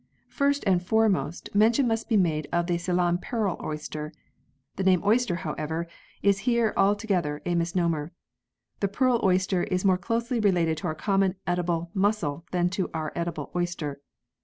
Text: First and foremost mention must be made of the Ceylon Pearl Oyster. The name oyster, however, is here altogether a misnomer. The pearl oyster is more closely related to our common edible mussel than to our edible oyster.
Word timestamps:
First 0.29 0.63
and 0.65 0.81
foremost 0.81 1.53
mention 1.53 1.87
must 1.87 2.09
be 2.09 2.17
made 2.17 2.47
of 2.51 2.65
the 2.65 2.79
Ceylon 2.79 3.19
Pearl 3.19 3.55
Oyster. 3.63 4.11
The 4.75 4.83
name 4.83 5.03
oyster, 5.05 5.35
however, 5.35 5.85
is 6.23 6.39
here 6.49 6.73
altogether 6.75 7.39
a 7.45 7.53
misnomer. 7.53 8.11
The 8.79 8.87
pearl 8.87 9.21
oyster 9.23 9.63
is 9.65 9.85
more 9.85 9.99
closely 9.99 10.39
related 10.39 10.77
to 10.79 10.87
our 10.87 10.95
common 10.95 11.35
edible 11.45 11.91
mussel 11.93 12.47
than 12.51 12.67
to 12.69 12.89
our 12.95 13.11
edible 13.15 13.51
oyster. 13.55 14.01